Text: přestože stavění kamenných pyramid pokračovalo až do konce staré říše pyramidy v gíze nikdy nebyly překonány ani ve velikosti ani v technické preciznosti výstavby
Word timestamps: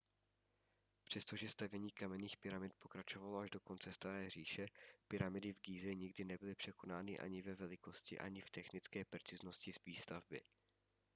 přestože 1.03 1.49
stavění 1.49 1.91
kamenných 1.91 2.37
pyramid 2.37 2.73
pokračovalo 2.79 3.39
až 3.39 3.49
do 3.49 3.59
konce 3.59 3.91
staré 3.93 4.29
říše 4.29 4.67
pyramidy 5.07 5.53
v 5.53 5.61
gíze 5.61 5.93
nikdy 5.93 6.25
nebyly 6.25 6.55
překonány 6.55 7.19
ani 7.19 7.41
ve 7.41 7.55
velikosti 7.55 8.17
ani 8.19 8.41
v 8.41 8.49
technické 8.49 9.05
preciznosti 9.05 9.71
výstavby 9.85 10.41